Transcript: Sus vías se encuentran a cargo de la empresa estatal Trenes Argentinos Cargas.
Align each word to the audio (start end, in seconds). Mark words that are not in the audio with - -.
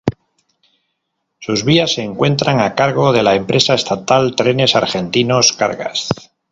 Sus 1.37 1.63
vías 1.63 1.93
se 1.93 2.01
encuentran 2.01 2.59
a 2.59 2.73
cargo 2.73 3.13
de 3.13 3.21
la 3.21 3.35
empresa 3.35 3.75
estatal 3.75 4.35
Trenes 4.35 4.75
Argentinos 4.75 5.53
Cargas. 5.53 6.09